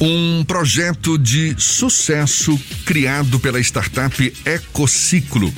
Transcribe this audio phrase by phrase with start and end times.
[0.00, 5.52] Um projeto de sucesso criado pela startup Ecociclo.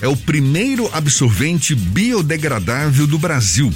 [0.00, 3.74] É o primeiro absorvente biodegradável do Brasil.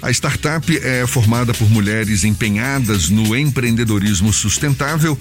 [0.00, 5.18] A startup é formada por mulheres empenhadas no empreendedorismo sustentável,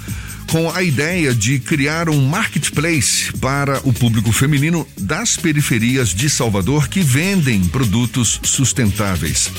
[0.52, 6.88] com a ideia de criar um marketplace para o público feminino das periferias de Salvador
[6.88, 9.50] que vendem produtos sustentáveis.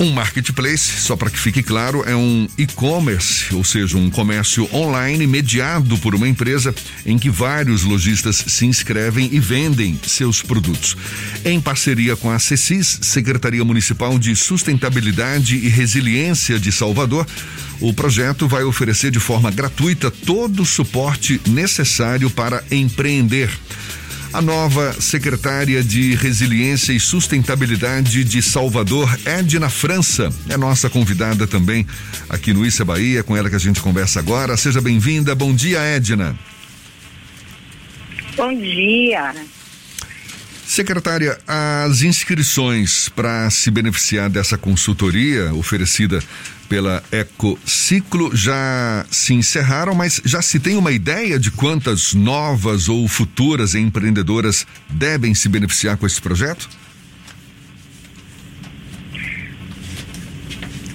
[0.00, 5.26] Um marketplace, só para que fique claro, é um e-commerce, ou seja, um comércio online
[5.26, 6.74] mediado por uma empresa
[7.04, 10.96] em que vários lojistas se inscrevem e vendem seus produtos.
[11.44, 17.26] Em parceria com a CECIS, Secretaria Municipal de Sustentabilidade e Resiliência de Salvador,
[17.78, 23.50] o projeto vai oferecer de forma gratuita todo o suporte necessário para empreender.
[24.32, 31.84] A nova secretária de Resiliência e Sustentabilidade de Salvador, Edna França, é nossa convidada também
[32.28, 34.56] aqui no Issa Bahia, com ela que a gente conversa agora.
[34.56, 35.34] Seja bem-vinda.
[35.34, 36.38] Bom dia, Edna.
[38.36, 39.34] Bom dia.
[40.70, 46.22] Secretária, as inscrições para se beneficiar dessa consultoria oferecida
[46.68, 53.08] pela Ecociclo já se encerraram, mas já se tem uma ideia de quantas novas ou
[53.08, 56.68] futuras empreendedoras devem se beneficiar com esse projeto?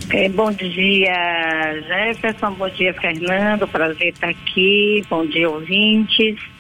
[0.10, 2.54] É, bom dia, Jefferson.
[2.54, 3.68] Bom dia, Fernando.
[3.68, 5.04] Prazer estar aqui.
[5.10, 6.55] Bom dia, ouvintes.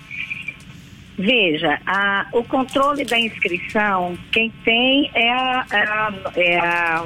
[1.17, 7.05] Veja, a, o controle da inscrição, quem tem é a, é a, é a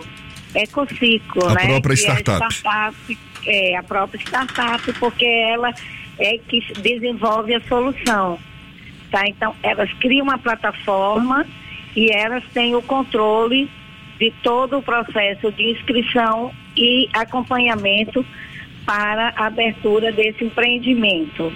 [0.55, 1.67] Ecociclo, a né?
[1.67, 2.41] própria startup.
[2.41, 3.17] É a, startup.
[3.45, 5.73] É a própria startup, porque ela
[6.17, 8.39] é que desenvolve a solução.
[9.11, 9.27] Tá?
[9.27, 11.45] Então, elas criam uma plataforma
[11.95, 13.69] e elas têm o controle
[14.19, 18.25] de todo o processo de inscrição e acompanhamento
[18.85, 21.53] para a abertura desse empreendimento.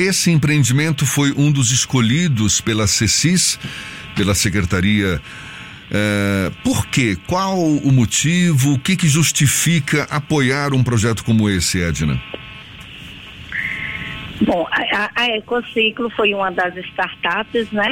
[0.00, 3.60] Esse empreendimento foi um dos escolhidos pela CECIS,
[4.16, 5.20] pela Secretaria.
[5.92, 7.18] É, por quê?
[7.26, 8.72] Qual o motivo?
[8.72, 12.18] O que, que justifica apoiar um projeto como esse, Edna?
[14.40, 17.90] Bom, a, a Ecociclo foi uma das startups, né?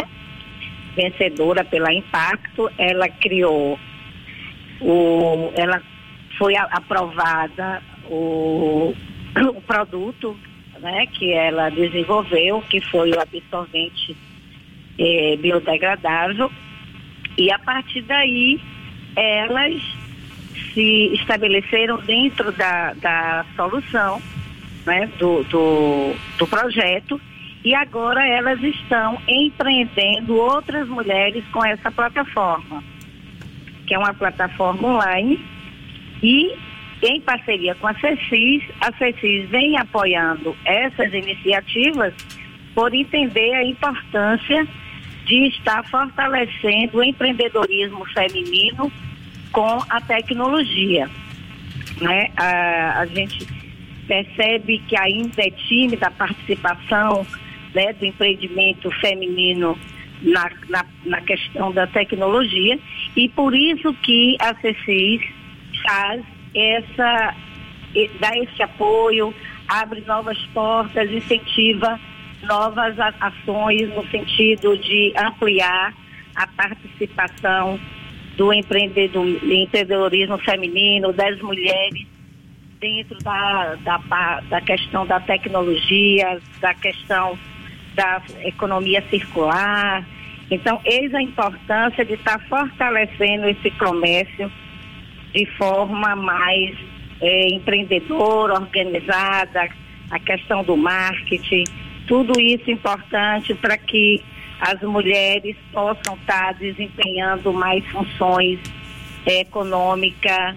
[0.97, 2.71] Vencedora pela Impacto.
[2.79, 3.79] Ela criou
[4.81, 5.53] o.
[5.55, 5.83] Ela
[6.39, 8.95] foi aprovada o,
[9.55, 10.35] o produto
[10.79, 14.17] né, que ela desenvolveu, que foi o absorvente
[14.99, 16.51] eh, biodegradável.
[17.37, 18.61] E a partir daí,
[19.15, 19.81] elas
[20.73, 24.21] se estabeleceram dentro da, da solução
[24.87, 27.21] né, do, do, do projeto
[27.65, 32.83] e agora elas estão empreendendo outras mulheres com essa plataforma,
[33.87, 35.45] que é uma plataforma online
[36.23, 36.57] e
[37.03, 42.13] em parceria com a CECIS, a CECIS vem apoiando essas iniciativas
[42.75, 44.67] por entender a importância
[45.25, 48.91] de estar fortalecendo o empreendedorismo feminino
[49.53, 51.09] com a tecnologia.
[52.01, 52.31] Né?
[52.37, 53.47] A, a gente
[54.07, 57.27] percebe que ainda é tímida a participação
[57.75, 59.79] né, do empreendimento feminino
[60.23, 62.79] na, na, na, questão da tecnologia
[63.15, 65.23] e por isso que a CECIS
[65.87, 67.35] faz essa,
[68.21, 69.35] dá esse apoio,
[69.69, 71.99] abre novas portas, incentiva
[72.43, 75.93] novas ações no sentido de ampliar
[76.35, 77.79] a participação
[78.37, 82.07] do empreendedorismo feminino, das mulheres,
[82.79, 87.37] dentro da, da, da questão da tecnologia, da questão
[87.95, 90.07] da economia circular.
[90.49, 94.51] Então, eis a importância de estar fortalecendo esse comércio
[95.35, 96.77] de forma mais
[97.21, 99.69] é, empreendedora, organizada,
[100.11, 101.65] a questão do marketing,
[102.07, 104.23] tudo isso importante para que
[104.61, 108.59] as mulheres possam estar desempenhando mais funções
[109.27, 110.57] é, econômicas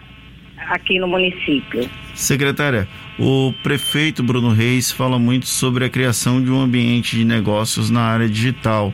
[0.69, 1.89] aqui no município.
[2.13, 2.87] Secretária,
[3.19, 8.01] o prefeito Bruno Reis fala muito sobre a criação de um ambiente de negócios na
[8.01, 8.93] área digital.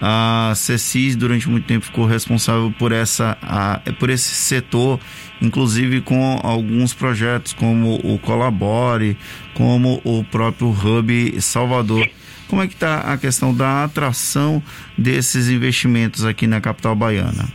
[0.00, 4.98] A CECIS durante muito tempo ficou responsável por essa a, por esse setor,
[5.40, 9.16] inclusive com alguns projetos como o Colabore,
[9.54, 12.08] como o próprio Hub Salvador.
[12.48, 14.62] Como é que está a questão da atração
[14.96, 17.48] desses investimentos aqui na capital baiana?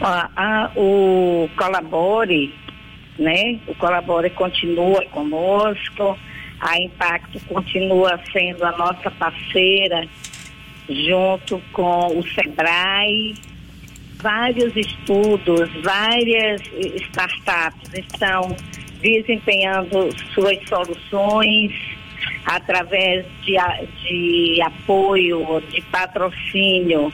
[0.00, 2.52] A, a, o Colabore,
[3.18, 3.60] né?
[3.66, 6.18] O Colabore continua conosco
[6.60, 10.06] a Impacto continua sendo a nossa parceira
[10.88, 13.34] junto com o SEBRAE
[14.24, 16.62] vários estudos, várias
[17.12, 18.56] startups estão
[19.02, 21.72] desempenhando suas soluções
[22.46, 23.56] através de,
[24.08, 27.12] de apoio, de patrocínio,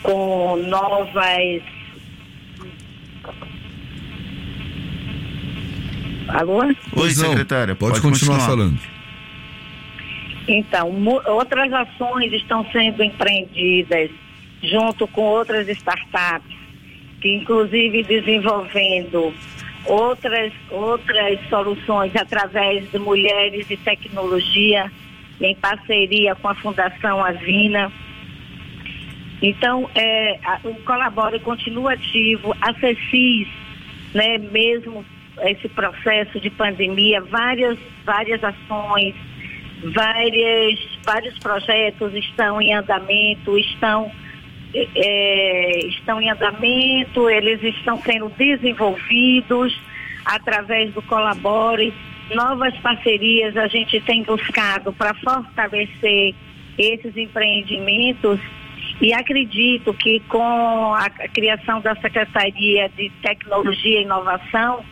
[0.00, 1.62] com novas.
[6.32, 6.62] Alô?
[6.96, 7.74] Oi, secretária.
[7.74, 8.78] Pode, pode continuar, continuar falando.
[10.48, 10.90] Então,
[11.26, 14.10] outras ações estão sendo empreendidas
[14.62, 16.56] junto com outras startups,
[17.20, 19.32] que inclusive desenvolvendo
[19.84, 24.90] outras, outras soluções através de mulheres e tecnologia,
[25.40, 27.92] em parceria com a Fundação Avina.
[29.42, 33.48] Então, é, a, o Colabore continua ativo, a CECIS,
[34.14, 35.04] né, mesmo
[35.40, 39.14] esse processo de pandemia, várias, várias ações,
[39.94, 44.10] várias, vários projetos estão em andamento, estão
[44.74, 49.78] é, estão em andamento, eles estão sendo desenvolvidos
[50.24, 51.92] através do Colabore.
[52.34, 56.34] Novas parcerias a gente tem buscado para fortalecer
[56.78, 58.40] esses empreendimentos
[59.00, 64.84] e acredito que com a criação da Secretaria de Tecnologia e Inovação,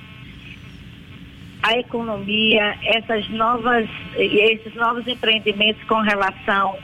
[1.62, 6.76] a economia, essas novas, esses novos empreendimentos com relação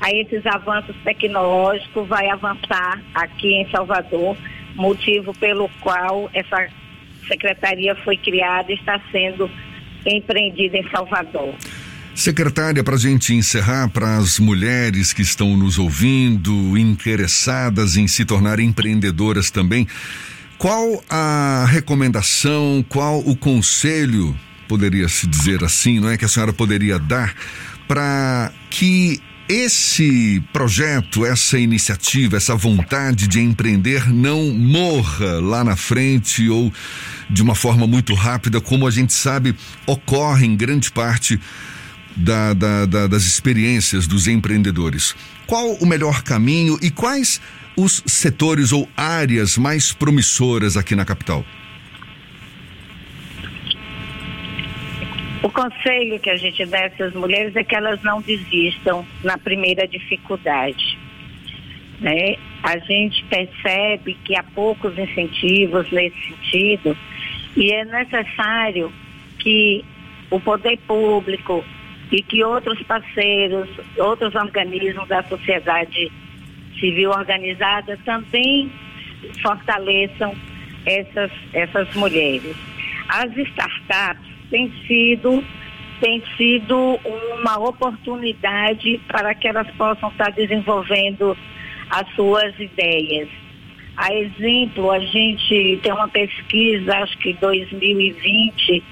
[0.00, 4.36] a esses avanços tecnológicos vai avançar aqui em Salvador,
[4.74, 6.68] motivo pelo qual essa
[7.28, 9.50] secretaria foi criada e está sendo
[10.04, 11.54] empreendida em Salvador.
[12.14, 18.24] Secretária, para a gente encerrar, para as mulheres que estão nos ouvindo, interessadas em se
[18.24, 19.88] tornar empreendedoras também,
[20.64, 24.34] qual a recomendação, qual o conselho,
[24.66, 27.34] poderia se dizer assim, não é, que a senhora poderia dar
[27.86, 36.48] para que esse projeto, essa iniciativa, essa vontade de empreender não morra lá na frente
[36.48, 36.72] ou
[37.28, 39.54] de uma forma muito rápida, como a gente sabe
[39.86, 41.38] ocorre em grande parte
[42.16, 45.14] da, da, da, das experiências dos empreendedores.
[45.46, 47.40] Qual o melhor caminho e quais
[47.76, 51.44] os setores ou áreas mais promissoras aqui na capital?
[55.42, 59.36] O conselho que a gente dá a essas mulheres é que elas não desistam na
[59.36, 60.98] primeira dificuldade.
[62.00, 62.36] Né?
[62.62, 66.96] A gente percebe que há poucos incentivos nesse sentido
[67.54, 68.90] e é necessário
[69.38, 69.84] que
[70.30, 71.62] o poder público
[72.12, 73.68] e que outros parceiros,
[73.98, 76.10] outros organismos da sociedade
[76.78, 78.70] civil organizada também
[79.42, 80.34] fortaleçam
[80.86, 82.56] essas, essas mulheres.
[83.08, 85.42] As startups tem sido
[86.00, 87.00] tem sido
[87.38, 91.36] uma oportunidade para que elas possam estar desenvolvendo
[91.88, 93.28] as suas ideias.
[93.96, 98.82] A exemplo, a gente tem uma pesquisa, acho que 2020,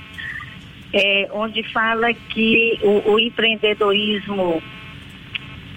[0.92, 4.62] é, onde fala que o, o empreendedorismo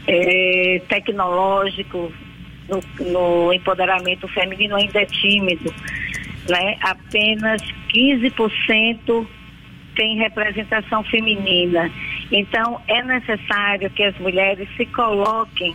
[0.08, 2.12] é, tecnológico
[2.70, 5.74] no, no empoderamento feminino ainda é tímido.
[6.50, 6.78] Né?
[6.82, 7.62] Apenas
[7.94, 9.28] 15%
[9.96, 11.90] tem representação feminina.
[12.32, 15.74] Então, é necessário que as mulheres se coloquem,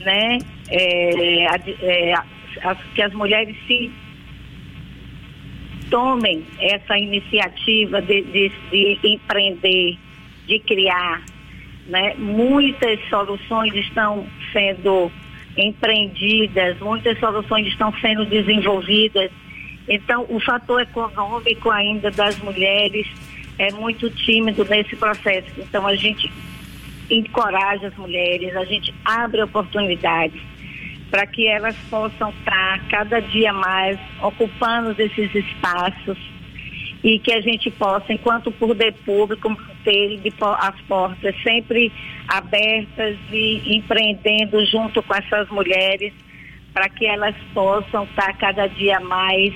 [0.00, 0.38] né?
[0.68, 1.44] É,
[1.82, 2.14] é,
[2.94, 3.90] que as mulheres se
[5.94, 9.96] tomem essa iniciativa de, de, de empreender,
[10.44, 11.22] de criar.
[11.86, 12.14] Né?
[12.18, 15.08] Muitas soluções estão sendo
[15.56, 19.30] empreendidas, muitas soluções estão sendo desenvolvidas.
[19.88, 23.06] Então, o fator econômico ainda das mulheres
[23.56, 25.46] é muito tímido nesse processo.
[25.58, 26.28] Então a gente
[27.08, 30.42] encoraja as mulheres, a gente abre oportunidades
[31.14, 36.18] para que elas possam estar cada dia mais ocupando esses espaços
[37.04, 40.20] e que a gente possa, enquanto poder público, ter
[40.58, 41.92] as portas sempre
[42.26, 46.12] abertas e empreendendo junto com essas mulheres
[46.72, 49.54] para que elas possam estar cada dia mais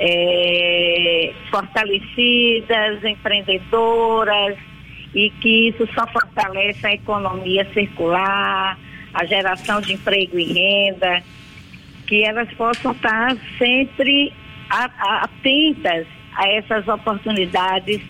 [0.00, 4.56] é, fortalecidas, empreendedoras,
[5.14, 8.76] e que isso só fortalece a economia circular,
[9.14, 11.22] a geração de emprego e renda,
[12.06, 14.32] que elas possam estar sempre
[14.68, 16.06] atentas
[16.36, 18.00] a essas oportunidades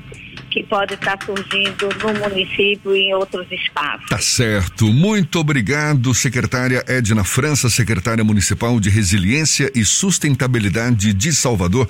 [0.50, 4.08] que pode estar surgindo no município e em outros espaços.
[4.08, 4.86] Tá certo.
[4.86, 11.88] Muito obrigado, secretária Edna França, secretária municipal de Resiliência e Sustentabilidade de Salvador.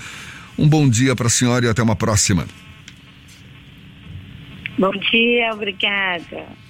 [0.59, 2.47] Um bom dia para a senhora e até uma próxima.
[4.78, 6.63] Bom dia, obrigada.